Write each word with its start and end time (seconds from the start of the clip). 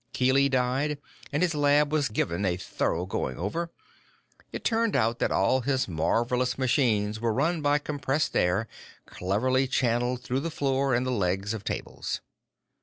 Keely 0.13 0.49
died, 0.49 0.97
and 1.31 1.43
his 1.43 1.53
lab 1.53 1.91
was 1.91 2.09
given 2.09 2.43
a 2.43 2.57
thorough 2.57 3.05
going 3.05 3.37
over. 3.37 3.69
It 4.51 4.63
turned 4.63 4.95
out 4.95 5.19
that 5.19 5.31
all 5.31 5.61
his 5.61 5.87
marvelous 5.87 6.57
machines 6.57 7.19
were 7.21 7.31
run 7.31 7.61
by 7.61 7.77
compressed 7.77 8.35
air 8.35 8.67
cleverly 9.05 9.67
channeled 9.67 10.23
through 10.23 10.39
the 10.39 10.49
floor 10.49 10.95
and 10.95 11.05
the 11.05 11.11
legs 11.11 11.53
of 11.53 11.63
tables." 11.63 12.19